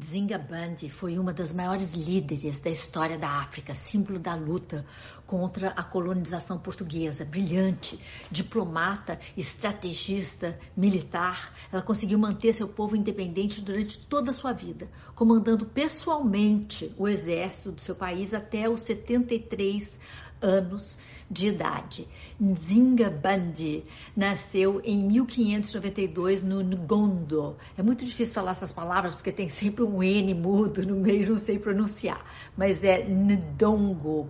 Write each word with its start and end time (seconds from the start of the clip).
Zinga 0.00 0.38
Bandi 0.38 0.88
foi 0.88 1.18
uma 1.18 1.34
das 1.34 1.52
maiores 1.52 1.92
líderes 1.92 2.62
da 2.62 2.70
história 2.70 3.18
da 3.18 3.28
África, 3.28 3.74
símbolo 3.74 4.18
da 4.18 4.34
luta 4.34 4.86
contra 5.26 5.68
a 5.68 5.82
colonização 5.82 6.58
portuguesa. 6.58 7.26
Brilhante, 7.26 8.00
diplomata, 8.30 9.20
estrategista, 9.36 10.58
militar, 10.74 11.52
ela 11.70 11.82
conseguiu 11.82 12.18
manter 12.18 12.54
seu 12.54 12.68
povo 12.68 12.96
independente 12.96 13.60
durante 13.62 13.98
toda 13.98 14.30
a 14.30 14.34
sua 14.34 14.54
vida, 14.54 14.88
comandando 15.14 15.66
pessoalmente 15.66 16.90
o 16.96 17.06
exército 17.06 17.70
do 17.70 17.80
seu 17.82 17.94
país 17.94 18.32
até 18.32 18.70
os 18.70 18.80
73 18.80 20.00
anos 20.40 20.98
de 21.30 21.48
idade. 21.48 22.06
Nzinga 22.38 23.08
Bandi 23.08 23.84
nasceu 24.14 24.82
em 24.84 25.02
1592 25.06 26.42
no 26.42 26.62
Ngondo. 26.62 27.56
É 27.78 27.82
muito 27.82 28.04
difícil 28.04 28.34
falar 28.34 28.50
essas 28.50 28.70
palavras 28.70 29.14
porque 29.14 29.32
tem 29.32 29.48
sempre 29.48 29.81
um 29.82 30.02
N 30.02 30.34
mudo 30.34 30.84
no 30.86 30.96
meio, 30.96 31.30
não 31.30 31.38
sei 31.38 31.58
pronunciar, 31.58 32.24
mas 32.56 32.82
é 32.82 33.04
Ndongo. 33.04 34.28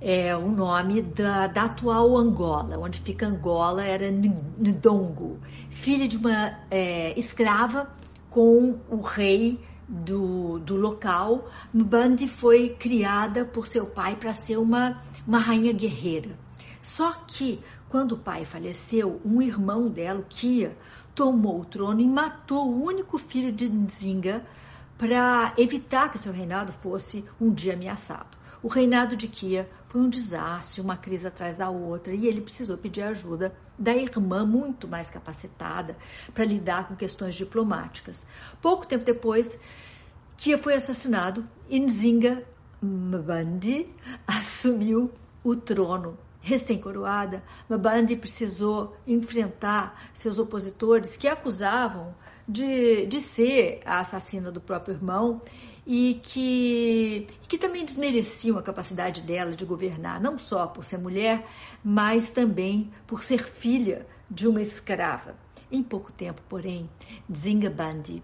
É 0.00 0.36
o 0.36 0.50
nome 0.50 1.00
da, 1.00 1.46
da 1.46 1.64
atual 1.64 2.16
Angola, 2.16 2.78
onde 2.78 3.00
fica 3.00 3.26
Angola, 3.26 3.84
era 3.84 4.10
Ndongo. 4.10 5.38
Filha 5.70 6.06
de 6.06 6.16
uma 6.16 6.58
é, 6.70 7.18
escrava 7.18 7.88
com 8.28 8.78
o 8.90 9.00
rei 9.00 9.58
do, 9.88 10.58
do 10.58 10.76
local, 10.76 11.48
Mbandi 11.72 12.28
foi 12.28 12.70
criada 12.70 13.44
por 13.44 13.66
seu 13.66 13.86
pai 13.86 14.16
para 14.16 14.32
ser 14.32 14.56
uma, 14.56 15.00
uma 15.26 15.38
rainha 15.38 15.72
guerreira. 15.72 16.30
Só 16.82 17.12
que, 17.26 17.60
quando 17.94 18.16
o 18.16 18.18
pai 18.18 18.44
faleceu, 18.44 19.20
um 19.24 19.40
irmão 19.40 19.88
dela, 19.88 20.26
Kia, 20.28 20.76
tomou 21.14 21.60
o 21.60 21.64
trono 21.64 22.00
e 22.00 22.08
matou 22.08 22.66
o 22.66 22.82
único 22.82 23.16
filho 23.18 23.52
de 23.52 23.70
Nzinga 23.70 24.44
para 24.98 25.54
evitar 25.56 26.10
que 26.10 26.18
seu 26.18 26.32
reinado 26.32 26.72
fosse 26.72 27.24
um 27.40 27.54
dia 27.54 27.74
ameaçado. 27.74 28.36
O 28.60 28.66
reinado 28.66 29.14
de 29.14 29.28
Kia 29.28 29.70
foi 29.86 30.00
um 30.00 30.08
desastre, 30.08 30.80
uma 30.80 30.96
crise 30.96 31.28
atrás 31.28 31.58
da 31.58 31.70
outra, 31.70 32.12
e 32.12 32.26
ele 32.26 32.40
precisou 32.40 32.76
pedir 32.76 33.02
ajuda 33.02 33.54
da 33.78 33.94
irmã 33.94 34.44
muito 34.44 34.88
mais 34.88 35.08
capacitada 35.08 35.96
para 36.34 36.44
lidar 36.44 36.88
com 36.88 36.96
questões 36.96 37.36
diplomáticas. 37.36 38.26
Pouco 38.60 38.88
tempo 38.88 39.04
depois, 39.04 39.56
Kia 40.36 40.58
foi 40.58 40.74
assassinado 40.74 41.44
e 41.68 41.78
Nzinga 41.78 42.42
Mbandi 42.82 43.86
assumiu 44.26 45.12
o 45.44 45.54
trono. 45.54 46.18
Recém-coroada, 46.44 47.42
Mbandi 47.70 48.16
precisou 48.16 48.94
enfrentar 49.06 50.10
seus 50.12 50.38
opositores 50.38 51.16
que 51.16 51.26
acusavam 51.26 52.14
de, 52.46 53.06
de 53.06 53.18
ser 53.18 53.80
a 53.86 54.00
assassina 54.00 54.52
do 54.52 54.60
próprio 54.60 54.94
irmão 54.94 55.40
e 55.86 56.20
que, 56.22 57.26
que 57.48 57.56
também 57.56 57.82
desmereciam 57.82 58.58
a 58.58 58.62
capacidade 58.62 59.22
dela 59.22 59.52
de 59.52 59.64
governar, 59.64 60.20
não 60.20 60.38
só 60.38 60.66
por 60.66 60.84
ser 60.84 60.98
mulher, 60.98 61.46
mas 61.82 62.30
também 62.30 62.90
por 63.06 63.24
ser 63.24 63.42
filha 63.42 64.06
de 64.30 64.46
uma 64.46 64.60
escrava. 64.60 65.34
Em 65.72 65.82
pouco 65.82 66.12
tempo, 66.12 66.42
porém, 66.46 66.90
Zingabandi 67.34 68.22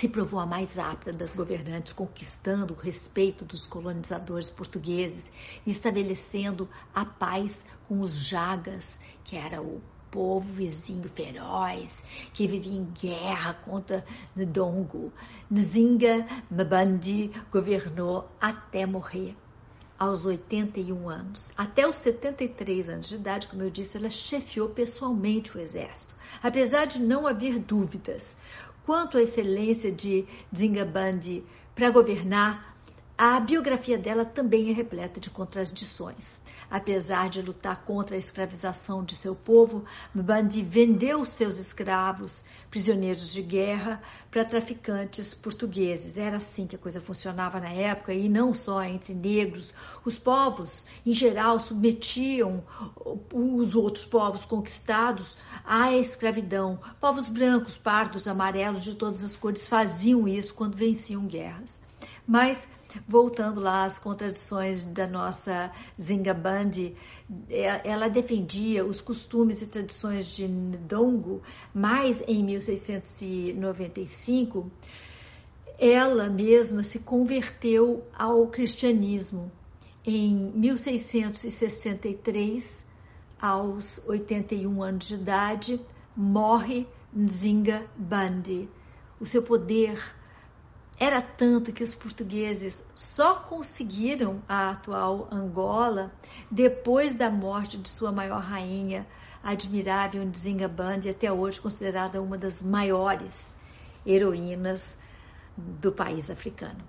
se 0.00 0.08
provou 0.08 0.40
a 0.40 0.46
mais 0.46 0.78
apta 0.78 1.12
das 1.12 1.30
governantes, 1.34 1.92
conquistando 1.92 2.72
o 2.72 2.76
respeito 2.76 3.44
dos 3.44 3.66
colonizadores 3.66 4.48
portugueses 4.48 5.30
e 5.66 5.70
estabelecendo 5.70 6.66
a 6.94 7.04
paz 7.04 7.66
com 7.86 8.00
os 8.00 8.14
Jagas, 8.14 8.98
que 9.22 9.36
era 9.36 9.60
o 9.60 9.78
povo 10.10 10.50
vizinho 10.54 11.06
feroz 11.06 12.02
que 12.32 12.48
vivia 12.48 12.78
em 12.78 12.84
guerra 12.86 13.52
contra 13.52 14.02
Ndongo. 14.34 15.12
Nzinga 15.50 16.26
Mbandi 16.50 17.30
governou 17.52 18.26
até 18.40 18.86
morrer 18.86 19.36
aos 19.98 20.24
81 20.24 21.10
anos. 21.10 21.52
Até 21.58 21.86
os 21.86 21.96
73 21.96 22.88
anos 22.88 23.10
de 23.10 23.16
idade, 23.16 23.48
como 23.48 23.64
eu 23.64 23.70
disse, 23.70 23.98
ela 23.98 24.08
chefiou 24.08 24.70
pessoalmente 24.70 25.54
o 25.54 25.60
exército. 25.60 26.14
Apesar 26.42 26.86
de 26.86 26.98
não 26.98 27.26
haver 27.26 27.58
dúvidas 27.58 28.34
quanto 28.90 29.18
à 29.18 29.22
excelência 29.22 29.92
de 29.92 30.24
Bandi 30.84 31.44
para 31.76 31.90
governar, 31.90 32.74
a 33.22 33.38
biografia 33.38 33.98
dela 33.98 34.24
também 34.24 34.70
é 34.70 34.72
repleta 34.72 35.20
de 35.20 35.28
contradições. 35.28 36.40
Apesar 36.70 37.28
de 37.28 37.42
lutar 37.42 37.84
contra 37.84 38.16
a 38.16 38.18
escravização 38.18 39.04
de 39.04 39.14
seu 39.14 39.34
povo, 39.34 39.84
Mbandi 40.14 40.62
vendeu 40.62 41.22
seus 41.26 41.58
escravos, 41.58 42.42
prisioneiros 42.70 43.30
de 43.30 43.42
guerra, 43.42 44.02
para 44.30 44.42
traficantes 44.42 45.34
portugueses. 45.34 46.16
Era 46.16 46.38
assim 46.38 46.66
que 46.66 46.76
a 46.76 46.78
coisa 46.78 46.98
funcionava 46.98 47.60
na 47.60 47.68
época 47.68 48.14
e 48.14 48.26
não 48.26 48.54
só 48.54 48.82
entre 48.84 49.12
negros. 49.12 49.74
Os 50.02 50.18
povos, 50.18 50.86
em 51.04 51.12
geral, 51.12 51.60
submetiam 51.60 52.64
os 53.34 53.74
outros 53.74 54.06
povos 54.06 54.46
conquistados 54.46 55.36
à 55.62 55.92
escravidão. 55.92 56.80
Povos 56.98 57.28
brancos, 57.28 57.76
pardos, 57.76 58.26
amarelos, 58.26 58.82
de 58.82 58.94
todas 58.94 59.22
as 59.22 59.36
cores 59.36 59.66
faziam 59.66 60.26
isso 60.26 60.54
quando 60.54 60.74
venciam 60.74 61.26
guerras. 61.26 61.82
Mas 62.30 62.66
voltando 63.08 63.58
lá 63.58 63.82
às 63.82 63.98
contradições 63.98 64.84
da 64.84 65.08
nossa 65.08 65.72
Zingabandi, 66.00 66.94
é, 67.48 67.90
ela 67.90 68.08
defendia 68.08 68.84
os 68.84 69.00
costumes 69.00 69.60
e 69.62 69.66
tradições 69.66 70.26
de 70.26 70.46
Ndongo, 70.46 71.42
mas 71.74 72.22
em 72.28 72.44
1695 72.44 74.70
ela 75.76 76.28
mesma 76.28 76.84
se 76.84 77.00
converteu 77.00 78.04
ao 78.16 78.46
cristianismo. 78.46 79.50
Em 80.06 80.52
1663, 80.54 82.86
aos 83.42 84.00
81 84.06 84.84
anos 84.84 85.04
de 85.04 85.14
idade, 85.14 85.80
morre 86.16 86.86
Nzinga 87.12 87.84
Bandi. 87.96 88.68
O 89.18 89.26
seu 89.26 89.42
poder 89.42 90.19
era 91.00 91.22
tanto 91.22 91.72
que 91.72 91.82
os 91.82 91.94
portugueses 91.94 92.86
só 92.94 93.36
conseguiram 93.36 94.42
a 94.46 94.72
atual 94.72 95.28
Angola 95.32 96.12
depois 96.50 97.14
da 97.14 97.30
morte 97.30 97.78
de 97.78 97.88
sua 97.88 98.12
maior 98.12 98.42
rainha, 98.42 99.06
a 99.42 99.52
admirável 99.52 100.22
Nzinga 100.22 100.68
Bandi, 100.68 101.08
até 101.08 101.32
hoje 101.32 101.58
considerada 101.58 102.20
uma 102.20 102.36
das 102.36 102.62
maiores 102.62 103.56
heroínas 104.04 105.00
do 105.56 105.90
país 105.90 106.28
africano. 106.28 106.84